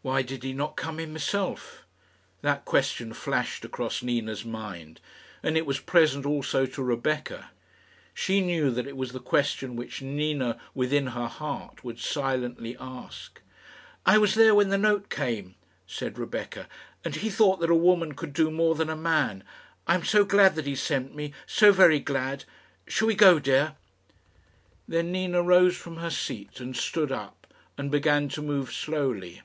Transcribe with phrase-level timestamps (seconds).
[0.00, 1.84] Why did he not come himself?
[2.42, 5.00] That question flashed across Nina's mind,
[5.42, 7.50] and it was present also to Rebecca.
[8.14, 13.40] She knew that it was the question which Nina, within her heart, would silently ask.
[14.06, 16.68] "I was there when the note came," said Rebecca,
[17.04, 19.42] "and he thought that a woman could do more than a man.
[19.88, 22.44] I am so glad he sent me so very glad.
[22.86, 23.74] Shall we go, dear?"
[24.86, 29.42] Then Nina rose from her seat, and stood up, and began to move slowly.